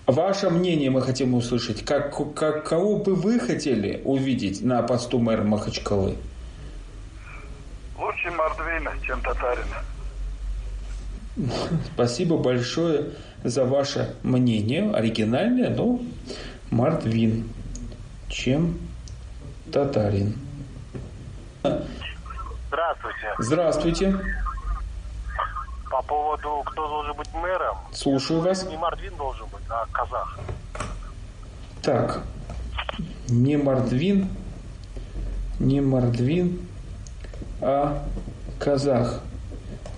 Ваше 0.05 0.49
мнение 0.49 0.89
мы 0.89 1.01
хотим 1.01 1.33
услышать. 1.33 1.85
Как, 1.85 2.13
как, 2.35 2.67
кого 2.67 2.97
бы 2.97 3.15
вы 3.15 3.39
хотели 3.39 4.01
увидеть 4.03 4.61
на 4.61 4.83
посту 4.83 5.17
мэра 5.19 5.43
Махачкалы? 5.43 6.17
Лучше 7.97 8.31
Мордвина, 8.31 8.91
чем 9.01 9.21
татарина. 9.21 9.77
Спасибо 11.93 12.37
большое 12.37 13.11
за 13.45 13.63
ваше 13.63 14.13
мнение. 14.23 14.91
Оригинальное, 14.93 15.69
но 15.69 16.01
Мартвин, 16.69 17.49
чем 18.27 18.77
татарин. 19.71 20.42
Здравствуйте. 21.63 23.27
Здравствуйте. 23.39 24.19
По 25.89 26.01
поводу, 26.03 26.63
кто 26.65 26.87
должен 26.87 27.15
быть 27.15 27.31
мэром, 27.33 27.77
Слушаю 27.91 28.41
вас. 28.41 28.63
не 28.67 28.75
Мордвин 28.77 29.15
должен 29.15 29.45
быть, 29.47 29.61
а 29.69 29.85
казах. 29.91 30.39
Так, 31.83 32.23
не 33.29 33.57
Мордвин, 33.57 34.27
не 35.59 35.81
Мордвин, 35.81 36.67
а 37.61 38.03
казах. 38.59 39.21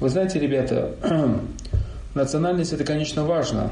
Вы 0.01 0.09
знаете, 0.09 0.37
ребята, 0.39 0.95
национальность 2.13 2.73
это, 2.73 2.83
конечно, 2.83 3.23
важно. 3.23 3.71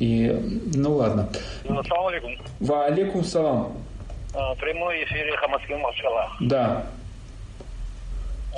И, 0.00 0.28
ну 0.74 0.94
ладно. 0.96 1.28
Ассаламу 1.62 2.08
алейкум. 2.08 2.36
Ва 2.58 2.86
алейкум 2.86 3.22
салам. 3.24 3.78
А, 4.34 4.56
Прямой 4.56 5.04
эфир 5.04 5.36
Хамаски 5.36 5.72
Махчала. 5.74 6.30
Да. 6.40 6.86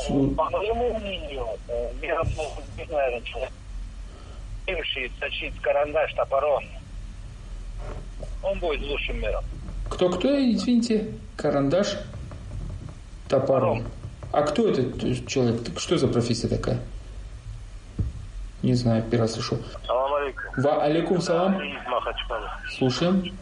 Слу- 0.04 0.34
По 0.34 0.50
моему 0.50 0.98
мнению, 0.98 1.46
э, 1.68 1.92
быть, 2.76 2.90
наверное, 2.90 3.22
человек, 3.22 3.50
точить 5.18 5.58
карандаш 5.60 6.12
топором. 6.14 6.64
Он 8.42 8.58
будет 8.58 8.80
лучшим 8.82 9.20
мэром. 9.20 9.44
Кто-кто, 9.88 10.28
извините? 10.52 11.14
Карандаш? 11.36 11.96
Топором. 13.28 13.84
А 14.32 14.42
кто 14.42 14.68
этот 14.68 15.26
человек? 15.26 15.60
Что 15.78 15.96
за 15.96 16.08
профессия 16.08 16.48
такая? 16.48 16.78
Не 18.62 18.74
знаю, 18.74 19.02
первый 19.04 19.22
раз 19.22 19.34
слышу. 19.34 19.58
Салам 19.86 20.14
алейкум. 20.14 20.44
Ва 20.56 20.82
алейкум 20.82 21.20
салам. 21.20 21.60
Из 21.62 21.86
Махачкала. 21.88 22.50
Слушаем. 22.76 23.36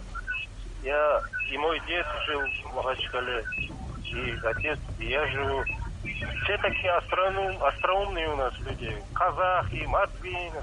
Я 0.83 1.23
и 1.51 1.57
мой 1.57 1.81
дед 1.87 2.07
жил 2.27 2.41
в 2.71 2.75
Махачкале, 2.77 3.43
и 4.05 4.35
отец, 4.45 4.79
и 4.99 5.07
я 5.07 5.27
живу. 5.29 5.65
Все 6.45 6.59
такие 6.59 6.93
остроум, 6.93 7.63
остроумные 7.63 8.29
у 8.29 8.37
нас 8.37 8.53
люди. 8.59 8.95
Казахи, 9.15 9.85
мордвины, 9.87 10.63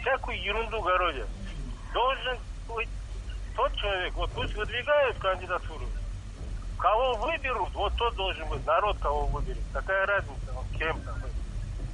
всякую 0.00 0.42
ерунду 0.42 0.80
городят. 0.80 1.28
Должен 1.94 2.36
быть 2.66 2.88
тот 3.54 3.74
человек, 3.76 4.14
вот 4.14 4.30
пусть 4.32 4.54
выдвигают 4.54 5.18
кандидатуру. 5.18 5.86
Кого 6.78 7.14
выберут, 7.16 7.74
вот 7.74 7.92
тот 7.96 8.14
должен 8.14 8.48
быть. 8.48 8.64
Народ 8.66 8.96
кого 8.98 9.26
выберет. 9.26 9.62
Какая 9.72 10.06
разница, 10.06 10.52
вот 10.52 10.66
кем 10.78 11.00
там. 11.02 11.14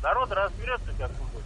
Народ 0.02 0.30
разберется 0.32 0.90
как-нибудь. 0.98 1.44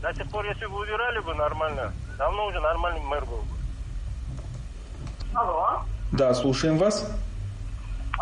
До 0.00 0.14
сих 0.14 0.30
пор, 0.30 0.46
если 0.46 0.66
бы 0.66 0.78
выбирали 0.78 1.18
бы 1.20 1.34
нормально, 1.34 1.92
давно 2.18 2.46
уже 2.46 2.60
нормальный 2.60 3.02
мэр 3.02 3.24
был. 3.24 3.44
Алло. 5.34 5.82
Да, 6.12 6.34
слушаем 6.34 6.78
вас. 6.78 7.10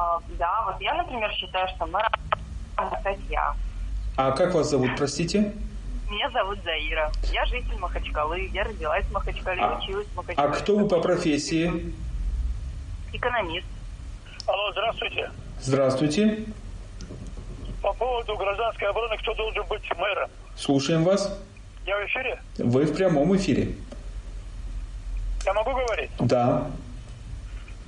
А, 0.01 0.19
да, 0.39 0.63
вот 0.65 0.81
я, 0.81 0.95
например, 0.95 1.31
считаю, 1.33 1.69
что 1.77 1.85
мэр 1.87 2.09
стать 3.01 3.19
я. 3.29 3.55
А 4.17 4.31
как 4.33 4.55
вас 4.55 4.71
зовут, 4.71 4.93
простите? 4.97 5.53
Меня 6.09 6.31
зовут 6.31 6.59
Заира. 6.65 7.13
Я 7.31 7.45
житель 7.45 7.77
Махачкалы. 7.79 8.49
Я 8.53 8.65
родилась 8.65 9.05
в 9.05 9.13
Махачкале, 9.13 9.61
А- 9.63 9.77
училась 9.79 10.07
в 10.07 10.19
А 10.19 10.23
Махачкале. 10.23 10.53
кто 10.55 10.77
вы 10.79 10.89
по 10.89 11.01
профессии? 11.03 11.93
Экономист. 13.13 13.67
Алло, 14.47 14.73
здравствуйте. 14.73 15.31
Здравствуйте. 15.61 16.45
По 17.83 17.93
поводу 17.93 18.35
гражданской 18.39 18.89
обороны, 18.89 19.19
кто 19.19 19.35
должен 19.35 19.67
быть 19.67 19.83
мэром? 19.99 20.31
Слушаем 20.57 21.05
вас. 21.05 21.39
Я 21.85 21.99
в 21.99 22.07
эфире? 22.07 22.41
Вы 22.57 22.87
в 22.87 22.97
прямом 22.97 23.37
эфире. 23.37 23.75
Я 25.45 25.53
могу 25.53 25.73
говорить? 25.73 26.11
Да. 26.19 26.71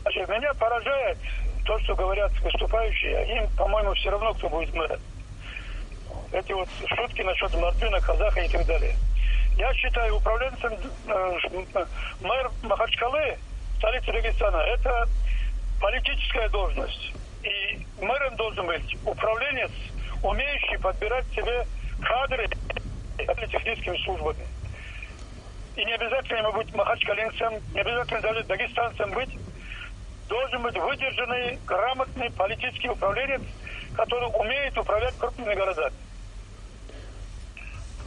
Значит, 0.02 0.28
меня 0.28 0.52
поражает 0.54 1.18
то, 1.64 1.78
что 1.80 1.94
говорят 1.94 2.32
выступающие. 2.40 3.36
Им, 3.36 3.48
по-моему, 3.56 3.94
все 3.94 4.10
равно, 4.10 4.34
кто 4.34 4.48
будет 4.48 4.74
мэром. 4.74 5.00
Эти 6.32 6.52
вот 6.52 6.68
шутки 6.86 7.22
насчет 7.22 7.54
Мартына, 7.54 8.00
казаха 8.00 8.40
и 8.40 8.48
так 8.48 8.66
далее. 8.66 8.96
Я 9.56 9.72
считаю, 9.74 10.16
управленцем 10.16 10.72
э, 11.06 11.86
мэр 12.22 12.50
Махачкалы, 12.62 13.36
столицы 13.78 14.12
Дагестана, 14.12 14.56
это 14.56 15.08
политическая 15.80 16.48
должность. 16.48 17.12
И 17.42 17.86
мэром 18.00 18.36
должен 18.36 18.66
быть 18.66 18.96
управленец, 19.04 19.70
умеющий 20.22 20.78
подбирать 20.78 21.26
себе 21.34 21.66
кадры 22.00 22.48
техническими 23.50 23.96
службами. 24.04 24.46
И 25.76 25.84
не 25.84 25.92
обязательно 25.94 26.38
ему 26.38 26.52
быть 26.52 26.74
махачкалинцем, 26.74 27.54
не 27.74 27.80
обязательно 27.80 28.20
даже 28.20 28.44
дагестанцем 28.44 29.10
быть. 29.12 29.30
Должен 30.32 30.62
быть 30.62 30.78
выдержанный, 30.78 31.58
грамотный 31.66 32.30
политический 32.30 32.88
управленец, 32.88 33.42
который 33.94 34.26
умеет 34.40 34.78
управлять 34.78 35.14
крупными 35.18 35.54
городами. 35.54 35.92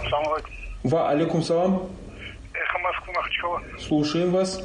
Салам 0.09 0.33
алейкум. 0.33 0.53
Ва 0.85 1.09
алейкум 1.11 1.43
салам. 1.43 1.87
Эхо 2.51 2.79
Москвы, 2.79 3.13
Махачкала. 3.13 3.61
Слушаем 3.79 4.31
вас. 4.31 4.59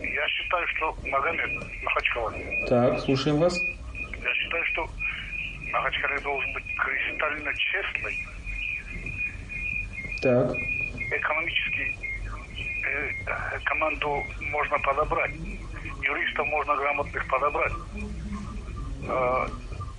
Я 0.00 0.28
считаю, 0.28 0.68
что 0.68 0.96
Магомед 1.04 1.50
Махачкала. 1.82 2.32
Так, 2.68 3.00
слушаем 3.00 3.38
вас. 3.40 3.58
Я 4.22 4.34
считаю, 4.34 4.64
что 4.66 4.88
Махачкала 5.72 6.20
должен 6.20 6.52
быть 6.52 6.64
кристально 6.76 7.52
честный, 7.56 8.26
Так. 10.22 10.52
экономически 11.10 11.92
э, 12.02 12.09
команду 13.64 14.24
можно 14.40 14.78
подобрать, 14.78 15.32
юристов 16.02 16.46
можно 16.46 16.76
грамотных 16.76 17.26
подобрать, 17.28 17.72
э, 19.08 19.48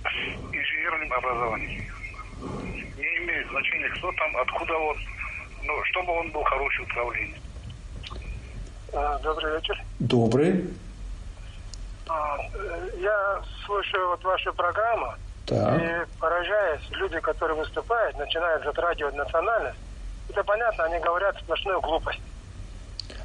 с 0.04 0.54
инженерным 0.54 1.12
образованием. 1.12 1.84
Не 2.96 3.16
имеет 3.18 3.48
значения, 3.48 3.88
кто 3.90 4.12
там, 4.12 4.36
откуда 4.36 4.74
он, 4.74 4.96
но 5.64 5.84
чтобы 5.84 6.12
он 6.12 6.30
был 6.30 6.42
хороший 6.44 6.84
управленец. 6.84 7.38
Добрый 9.22 9.54
вечер. 9.54 9.80
Добрый. 10.00 10.70
А, 12.08 12.36
э, 12.54 12.90
Я 13.00 13.42
слушаю 13.64 14.08
вот 14.08 14.22
вашу 14.24 14.52
программу 14.52 15.14
Так. 15.46 15.80
и 15.80 16.18
поражаюсь, 16.20 16.82
люди, 16.90 17.18
которые 17.20 17.56
выступают, 17.58 18.18
начинают 18.18 18.64
затрагивать 18.64 19.14
национальность. 19.14 19.78
Это 20.28 20.44
понятно, 20.44 20.84
они 20.84 20.98
говорят 20.98 21.36
сплошную 21.38 21.80
глупость. 21.80 22.20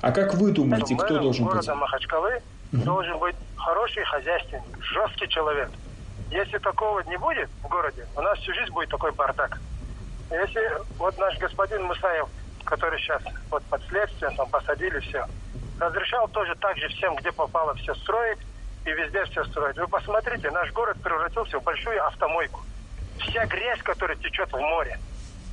А 0.02 0.12
как 0.12 0.34
вы 0.36 0.52
думаете, 0.52 0.96
кто 0.96 1.14
мэром 1.14 1.24
должен 1.24 1.46
быть? 1.46 1.54
города 1.54 1.76
Махачкалы 1.76 2.42
должен 2.72 3.18
быть 3.20 3.36
хороший 3.56 4.04
хозяйственник, 4.06 4.64
жесткий 4.82 5.28
человек. 5.28 5.70
Если 6.30 6.58
такого 6.58 7.00
не 7.02 7.18
будет 7.18 7.50
в 7.64 7.68
городе, 7.68 8.06
у 8.16 8.22
нас 8.22 8.38
всю 8.40 8.54
жизнь 8.54 8.72
будет 8.72 8.90
такой 8.90 9.12
бардак. 9.12 9.60
Если 10.30 10.62
вот 10.98 11.18
наш 11.18 11.38
господин 11.38 11.84
Мусаев, 11.84 12.28
который 12.66 13.00
сейчас 13.00 13.22
вот 13.50 13.64
под 13.64 13.82
следствием, 13.88 14.36
там 14.36 14.50
посадили 14.50 15.00
все, 15.00 15.26
разрешал 15.80 16.28
тоже 16.28 16.54
так 16.56 16.78
же 16.78 16.90
всем, 16.90 17.16
где 17.16 17.32
попало, 17.32 17.74
все 17.76 17.96
строить 17.96 18.40
и 18.86 18.92
везде 18.92 19.24
все 19.26 19.46
строить. 19.46 19.78
Вы 19.78 19.88
посмотрите, 19.88 20.52
наш 20.52 20.72
город 20.74 20.98
превратился 21.02 21.60
в 21.60 21.64
большую 21.64 22.06
автомойку. 22.06 22.62
Вся 23.20 23.46
грязь, 23.46 23.82
которая 23.82 24.18
течет 24.18 24.52
в 24.52 24.60
море. 24.60 25.00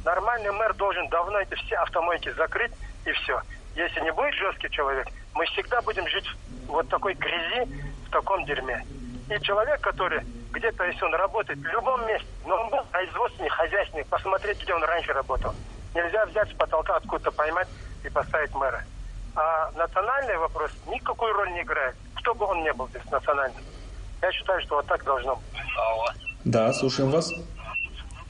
Нормальный 0.04 0.50
мэр 0.52 0.74
должен 0.74 1.08
давно 1.08 1.38
эти 1.38 1.54
все 1.54 1.76
автомойки 1.76 2.32
закрыть 2.36 2.72
и 3.06 3.12
все. 3.12 3.40
Если 3.74 4.00
не 4.00 4.12
будет 4.12 4.34
жесткий 4.34 4.70
человек, 4.70 5.08
мы 5.34 5.44
всегда 5.46 5.82
будем 5.82 6.06
жить 6.08 6.26
в 6.66 6.72
вот 6.72 6.88
такой 6.88 7.14
грязи, 7.14 7.68
в 8.06 8.10
таком 8.10 8.44
дерьме. 8.44 8.84
И 9.28 9.40
человек, 9.42 9.80
который 9.80 10.20
где-то, 10.52 10.84
если 10.84 11.04
он 11.04 11.14
работает 11.14 11.58
в 11.58 11.64
любом 11.64 12.06
месте, 12.06 12.28
но 12.46 12.56
он 12.56 12.70
был 12.70 12.84
производственный, 12.92 13.48
хозяйственный, 13.48 14.04
посмотреть, 14.04 14.62
где 14.62 14.74
он 14.74 14.84
раньше 14.84 15.12
работал. 15.12 15.54
Нельзя 15.94 16.26
взять 16.26 16.50
с 16.50 16.54
потолка 16.54 16.96
откуда-то 16.96 17.32
поймать 17.32 17.68
и 18.04 18.08
поставить 18.08 18.54
мэра. 18.54 18.84
А 19.34 19.70
национальный 19.72 20.36
вопрос 20.38 20.70
никакой 20.86 21.32
роли 21.32 21.50
не 21.50 21.62
играет. 21.62 21.96
Кто 22.16 22.34
бы 22.34 22.46
он 22.46 22.62
ни 22.62 22.70
был 22.70 22.88
здесь 22.88 23.04
национальным. 23.10 23.62
Я 24.22 24.30
считаю, 24.32 24.60
что 24.62 24.76
вот 24.76 24.86
так 24.86 25.02
должно 25.04 25.36
быть. 25.36 25.44
Да, 26.44 26.72
слушаем 26.72 27.10
вас. 27.10 27.32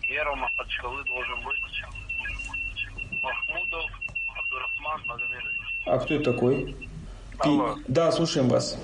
Мэром 0.08 0.38
Махачкалы 0.38 1.04
должен 1.04 1.44
быть 1.44 1.56
Махмудов. 3.22 4.03
А 5.86 5.98
кто 5.98 6.14
это 6.14 6.32
такой? 6.32 6.64
Пи- 7.42 7.82
Да, 7.88 8.10
слушаем 8.12 8.48
вас. 8.48 8.78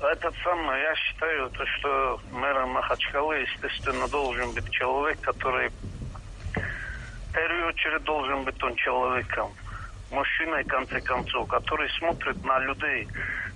Этот 0.00 0.34
самый, 0.44 0.80
я 0.82 0.94
считаю, 0.96 1.50
то, 1.50 1.64
что 1.66 2.20
мэром 2.30 2.70
Махачкалы, 2.70 3.36
естественно, 3.36 4.06
должен 4.08 4.52
быть 4.52 4.68
человек, 4.70 5.20
который 5.20 5.70
в 5.70 7.32
первую 7.32 7.68
очередь 7.68 8.02
должен 8.04 8.44
быть 8.44 8.62
он 8.62 8.74
человеком, 8.76 9.54
мужчиной, 10.10 10.62
в 10.64 10.66
конце 10.66 11.00
концов, 11.00 11.48
который 11.48 11.88
смотрит 11.98 12.44
на 12.44 12.58
людей, 12.60 13.08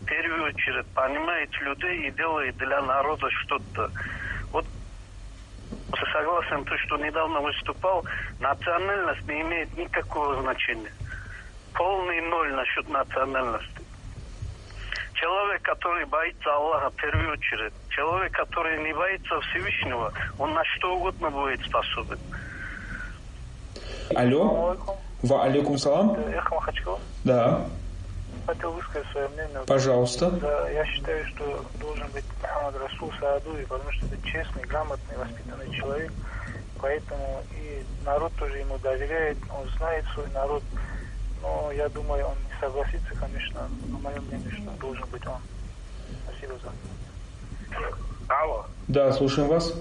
в 0.02 0.04
первую 0.06 0.44
очередь 0.44 0.86
понимает 0.94 1.50
людей 1.60 2.08
и 2.08 2.10
делает 2.12 2.56
для 2.56 2.80
народа 2.82 3.28
что-то. 3.30 3.90
Вот 4.52 4.66
согласен, 6.12 6.64
то, 6.64 6.76
что 6.78 6.96
недавно 6.96 7.40
выступал, 7.40 8.04
национальность 8.40 9.26
не 9.28 9.40
имеет 9.42 9.76
никакого 9.76 10.40
значения. 10.42 10.92
Полный 11.78 12.20
ноль 12.22 12.52
насчет 12.54 12.88
национальности. 12.88 13.82
Человек, 15.14 15.62
который 15.62 16.04
боится 16.06 16.52
Аллаха 16.52 16.90
в 16.90 16.94
первую 16.96 17.32
очередь, 17.32 17.72
человек, 17.88 18.32
который 18.32 18.82
не 18.82 18.92
боится 18.92 19.40
Всевышнего, 19.40 20.12
он 20.38 20.54
на 20.54 20.64
что 20.64 20.96
угодно 20.96 21.30
будет 21.30 21.60
способен. 21.64 22.18
Алло. 24.14 24.76
Ва 25.22 25.44
алейкум 25.44 25.78
салам. 25.78 26.16
Махачкала. 26.50 26.98
Да. 27.24 27.64
Хотел 28.46 28.72
высказать 28.72 29.08
свое 29.12 29.28
мнение. 29.28 29.60
Пожалуйста. 29.66 30.30
Да, 30.30 30.68
я 30.70 30.84
считаю, 30.84 31.26
что 31.28 31.64
должен 31.78 32.08
быть 32.08 32.24
Мухаммад 32.42 32.74
Расул 32.76 33.12
Саадуи, 33.20 33.64
потому 33.64 33.92
что 33.92 34.06
это 34.06 34.16
честный, 34.26 34.62
грамотный, 34.62 35.16
воспитанный 35.16 35.70
человек. 35.76 36.12
Поэтому 36.80 37.42
и 37.52 37.84
народ 38.04 38.32
тоже 38.36 38.58
ему 38.58 38.78
доверяет, 38.78 39.38
он 39.50 39.68
знает 39.76 40.04
свой 40.14 40.26
народ. 40.32 40.62
Но 41.42 41.70
я 41.72 41.88
думаю, 41.88 42.26
он 42.26 42.34
не 42.46 42.60
согласится, 42.60 43.14
конечно, 43.20 43.68
но 43.88 43.98
мое 43.98 44.20
мнение, 44.20 44.50
что 44.50 44.70
должен 44.80 45.06
быть 45.10 45.26
он. 45.26 45.38
Спасибо 46.24 46.54
за 46.58 46.70
Алло. 48.28 48.66
Да, 48.88 49.12
слушаем 49.12 49.48
вас. 49.48 49.72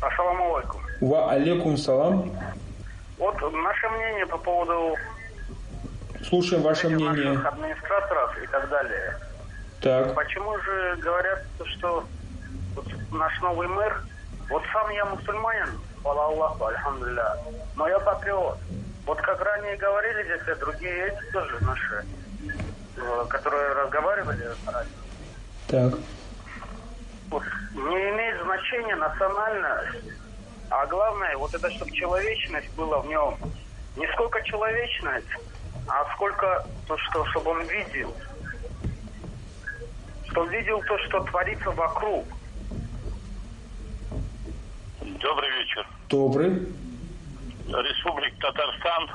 Ассаламу 0.00 0.56
алейкум. 0.56 0.80
Ва 1.00 1.30
алейкум 1.32 1.76
салам. 1.76 2.30
Вот 3.18 3.34
наше 3.52 3.88
мнение 3.88 4.26
по 4.26 4.38
поводу 4.38 4.94
Слушаем 6.28 6.62
ваше 6.62 6.88
мнение. 6.88 7.38
администраторов 7.46 8.36
и 8.42 8.46
так 8.48 8.68
далее. 8.68 9.16
Так. 9.80 10.14
Почему 10.14 10.56
же 10.58 10.96
говорят, 11.00 11.44
что 11.64 12.04
вот 12.74 12.86
наш 13.12 13.40
новый 13.40 13.68
мэр, 13.68 14.02
вот 14.50 14.62
сам 14.72 14.90
я 14.90 15.04
мусульманин, 15.06 15.68
хвала 16.02 16.26
Аллаху, 16.26 16.64
альхамдулилля, 16.66 17.36
но 17.76 17.88
я 17.88 17.98
патриот. 18.00 18.58
Вот 19.06 19.20
как 19.20 19.40
ранее 19.40 19.76
говорили 19.76 20.24
здесь, 20.24 20.56
и 20.56 20.60
другие 20.60 21.06
эти 21.06 21.30
тоже 21.30 21.58
наши 21.64 22.04
э, 22.96 23.24
которые 23.28 23.72
разговаривали, 23.74 24.50
Так. 25.68 25.94
вот, 27.30 27.42
не 27.72 28.10
имеет 28.10 28.42
значения 28.42 28.96
национальность, 28.96 30.04
а 30.70 30.84
главное, 30.86 31.36
вот 31.36 31.54
это, 31.54 31.70
чтобы 31.70 31.92
человечность 31.92 32.68
была 32.74 32.98
в 32.98 33.06
нем. 33.06 33.36
Не 33.96 34.08
сколько 34.12 34.42
человечность, 34.42 35.28
а 35.88 36.04
сколько 36.14 36.66
то, 36.88 36.98
что, 36.98 37.24
чтобы 37.26 37.52
он 37.52 37.62
видел. 37.62 38.12
Чтобы 40.30 40.50
видел 40.50 40.82
то, 40.82 40.98
что 41.06 41.20
творится 41.20 41.70
вокруг. 41.70 42.26
Добрый 45.00 45.50
вечер. 45.58 45.86
Добрый. 46.08 46.66
Республика 47.68 48.36
Татарстан. 48.40 49.10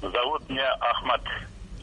Зовут 0.00 0.48
меня 0.48 0.72
Ахмад. 0.80 1.20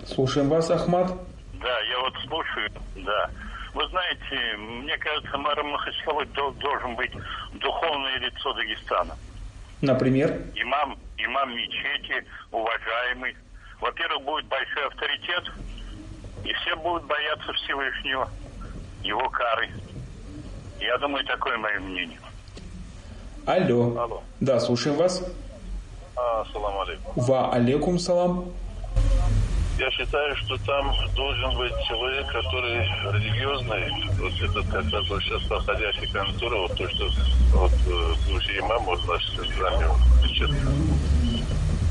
Слушаем 0.06 0.50
вас, 0.50 0.70
Ахмад. 0.70 1.08
Да, 1.54 1.80
я 1.82 2.00
вот 2.00 2.14
слушаю, 2.28 2.70
да. 2.96 3.30
Вы 3.74 3.88
знаете, 3.90 4.58
мне 4.58 4.98
кажется, 4.98 5.38
мэром 5.38 5.70
Махачкалы 5.70 6.26
дол- 6.28 6.52
должен 6.54 6.96
быть 6.96 7.12
духовное 7.54 8.18
лицо 8.18 8.54
Дагестана. 8.54 9.16
Например? 9.82 10.30
Имам, 10.56 10.98
имам 11.18 11.56
мечети, 11.56 12.26
уважаемый. 12.52 13.36
Во-первых, 13.80 14.24
будет 14.26 14.46
большой 14.48 14.88
авторитет, 14.88 15.44
и 16.44 16.52
все 16.54 16.76
будут 16.78 17.06
бояться 17.06 17.54
Всевышнего, 17.54 18.30
его 19.04 19.30
кары. 19.30 19.70
Я 20.80 20.98
думаю, 20.98 21.24
такое 21.26 21.58
мое 21.58 21.80
мнение. 21.80 22.20
Алло. 23.46 23.98
Алло. 24.02 24.24
Да, 24.42 24.60
слушаем 24.60 24.98
вас. 24.98 25.24
Ассаламу 26.16 26.82
алейкум. 26.82 27.14
Ва 27.16 27.52
алейкум 27.54 28.00
салам. 28.00 28.46
Я 29.80 29.90
считаю, 29.92 30.36
что 30.36 30.58
там 30.66 30.94
должен 31.16 31.58
быть 31.58 31.74
человек, 31.88 32.28
который 32.28 32.84
религиозный, 33.14 33.90
вот 34.20 34.34
этот 34.34 34.66
как 34.68 34.92
раз 34.92 35.10
вот 35.10 35.24
сейчас 35.24 35.42
проходящий 35.44 36.06
конъюнктура, 36.12 36.58
вот 36.58 36.76
то, 36.76 36.90
что 36.90 37.10
вот 37.54 37.72
э, 37.72 38.14
служи 38.28 38.60
имам, 38.60 38.84
вот 38.84 39.00
наш 39.08 39.26
центральный 39.30 39.88
мечеть. 40.22 40.52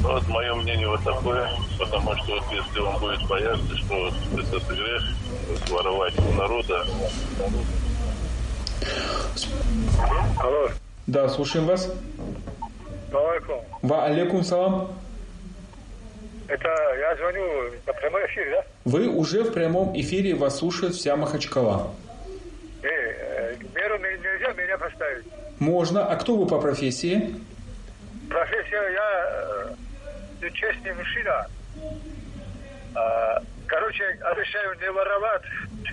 Ну, 0.03 0.13
вот 0.13 0.29
мое 0.29 0.55
мнение 0.55 0.87
вот 0.87 1.03
такое, 1.03 1.51
потому 1.79 2.15
что 2.17 2.35
вот 2.35 2.45
если 2.53 2.79
он 2.79 2.99
будет 2.99 3.27
бояться, 3.27 3.77
что 3.79 3.95
вот 3.95 4.15
этот 4.39 4.69
грех 4.69 5.03
вот, 5.49 5.71
воровать 5.71 6.15
у 6.19 6.33
народа. 6.35 6.85
Алло, 10.39 10.69
Да, 11.07 11.29
слушаем 11.31 11.67
вас. 11.67 11.91
Алейкум. 13.13 13.65
Ва 13.83 14.05
алейкум 14.05 14.45
салам. 14.45 14.93
Это 16.49 16.69
я 16.99 17.15
звоню 17.17 17.71
на 17.87 17.93
прямой 17.93 18.27
эфир, 18.27 18.51
да? 18.51 18.65
Вы 18.85 19.09
уже 19.09 19.45
в 19.45 19.53
прямом 19.53 19.99
эфире, 20.01 20.35
вас 20.35 20.59
слушает 20.59 20.95
вся 20.95 21.15
Махачкала. 21.15 21.93
Э, 22.83 22.89
э, 22.89 23.57
меру 23.75 23.99
нельзя 23.99 24.53
меня 24.55 24.79
поставить. 24.79 25.27
Можно. 25.59 26.07
А 26.07 26.17
кто 26.17 26.37
вы 26.37 26.47
по 26.47 26.59
профессии? 26.59 27.35
Профессия, 28.31 28.93
я 28.93 29.77
э, 30.41 30.51
честный 30.53 30.95
мужчина. 30.95 31.47
А, 32.95 33.43
короче, 33.67 34.05
обещаю 34.23 34.79
не 34.81 34.91
воровать. 34.91 35.43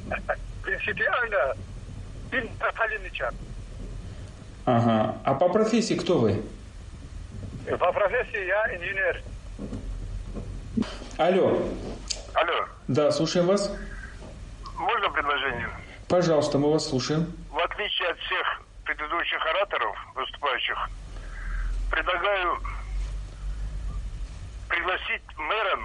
Принципиально. 0.64 1.56
Им 2.32 2.50
Каталинича. 2.60 3.32
Ага. 4.66 5.16
А 5.24 5.34
по 5.36 5.50
профессии 5.50 5.96
кто 5.96 6.20
вы? 6.20 6.42
По 7.70 7.92
профессии 7.92 8.46
я 8.48 8.76
инженер. 8.76 9.22
Алло. 11.18 11.68
Алло, 12.34 12.66
Да, 12.88 13.12
слушаем 13.12 13.48
вас. 13.48 13.72
можно 14.76 15.10
предложение? 15.10 15.70
Пожалуйста, 16.10 16.58
мы 16.58 16.72
вас 16.72 16.88
слушаем. 16.90 17.34
В 17.50 17.58
отличие 17.58 18.10
от 18.10 18.20
всех 18.20 18.62
предыдущих 18.84 19.44
ораторов, 19.46 19.96
выступающих, 20.16 20.78
предлагаю 21.90 22.60
пригласить 24.70 25.24
мэром 25.38 25.84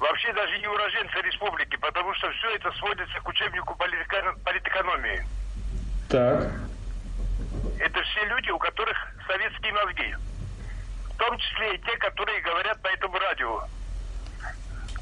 вообще 0.00 0.32
даже 0.34 0.58
не 0.58 0.66
уроженца 0.66 1.20
республики, 1.20 1.76
потому 1.76 2.12
что 2.14 2.30
все 2.32 2.54
это 2.56 2.70
сводится 2.72 3.20
к 3.20 3.28
учебнику 3.28 3.74
политэко- 3.78 4.36
политэкономии. 4.44 5.24
Так. 6.10 6.50
Это 7.78 8.02
все 8.02 8.24
люди, 8.26 8.50
у 8.50 8.58
которых 8.58 8.96
советские 9.26 9.72
мозги. 9.72 10.14
В 11.14 11.16
том 11.18 11.38
числе 11.38 11.74
и 11.76 11.78
те, 11.78 11.96
которые 11.98 12.40
говорят 12.42 12.80
по 12.80 12.88
этому 12.88 13.16
радио, 13.18 13.62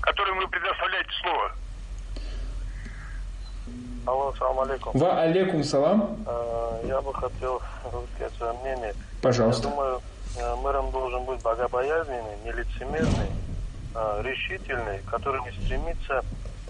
которым 0.00 0.38
вы 0.38 0.48
предоставляете 0.48 1.10
слово. 1.22 1.52
Алло, 4.04 4.34
салам 4.38 4.60
алейкум. 4.60 4.92
Ва 4.94 5.22
алейкум 5.22 5.64
салам. 5.64 6.16
Э, 6.26 6.84
Я 6.86 7.00
бы 7.00 7.14
хотел 7.14 7.62
высказать 7.84 8.36
свое 8.36 8.52
мнение. 8.62 8.94
Пожалуйста. 9.22 9.68
Я 9.68 9.70
думаю, 9.70 10.02
э, 10.36 10.54
мэром 10.56 10.90
должен 10.90 11.24
быть 11.24 11.40
богобоязненный, 11.42 12.36
нелицемерный, 12.44 13.30
э, 13.94 14.22
решительный, 14.24 14.98
который 15.10 15.40
не 15.42 15.52
стремится 15.52 16.24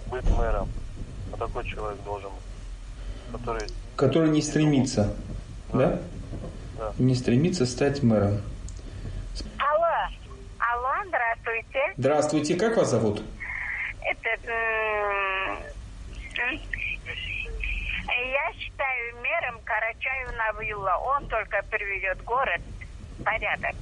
быть 0.07 0.29
мэром. 0.37 0.69
Вот 1.31 1.39
такой 1.39 1.67
человек 1.67 2.01
должен 2.03 2.29
быть. 2.29 3.39
Который 3.41 3.67
Который 3.95 4.29
не 4.29 4.41
стремится. 4.41 5.13
Да? 5.73 5.99
Да. 6.77 6.93
Не 6.99 7.15
стремится 7.15 7.65
стать 7.65 8.03
мэром. 8.03 8.41
Алло, 9.57 9.85
алло, 10.59 11.11
здравствуйте. 11.97 12.55
Как 12.55 12.77
вас 12.77 12.89
зовут? 12.89 13.21
Это, 14.01 14.29
м, 14.51 15.57
я 18.07 18.53
считаю 18.59 19.15
мером 19.21 19.59
Карачаева 19.63 20.31
Навилла. 20.31 20.97
Он 21.01 21.27
только 21.27 21.61
приведет 21.69 22.23
город 22.23 22.61
в 23.19 23.23
порядок. 23.23 23.75